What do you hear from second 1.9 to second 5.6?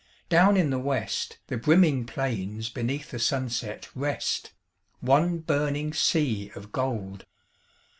plains beneath the sunset rest, One